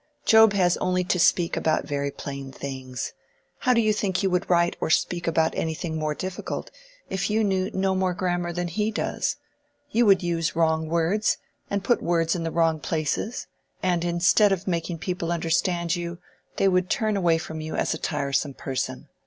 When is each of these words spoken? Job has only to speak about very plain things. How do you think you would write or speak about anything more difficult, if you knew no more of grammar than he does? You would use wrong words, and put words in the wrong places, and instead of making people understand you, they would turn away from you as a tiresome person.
Job 0.25 0.53
has 0.53 0.77
only 0.77 1.03
to 1.03 1.19
speak 1.19 1.55
about 1.55 1.85
very 1.85 2.09
plain 2.09 2.51
things. 2.51 3.13
How 3.59 3.73
do 3.75 3.79
you 3.81 3.93
think 3.93 4.23
you 4.23 4.31
would 4.31 4.49
write 4.49 4.75
or 4.81 4.89
speak 4.89 5.27
about 5.27 5.53
anything 5.53 5.95
more 5.95 6.15
difficult, 6.15 6.71
if 7.11 7.29
you 7.29 7.43
knew 7.43 7.69
no 7.71 7.93
more 7.93 8.13
of 8.13 8.17
grammar 8.17 8.51
than 8.51 8.67
he 8.67 8.89
does? 8.89 9.35
You 9.91 10.07
would 10.07 10.23
use 10.23 10.55
wrong 10.55 10.87
words, 10.89 11.37
and 11.69 11.83
put 11.83 12.01
words 12.01 12.33
in 12.33 12.41
the 12.41 12.49
wrong 12.49 12.79
places, 12.79 13.45
and 13.83 14.03
instead 14.03 14.51
of 14.51 14.67
making 14.67 14.97
people 14.97 15.31
understand 15.31 15.95
you, 15.95 16.17
they 16.57 16.67
would 16.67 16.89
turn 16.89 17.15
away 17.15 17.37
from 17.37 17.61
you 17.61 17.75
as 17.75 17.93
a 17.93 17.99
tiresome 17.99 18.55
person. 18.55 19.07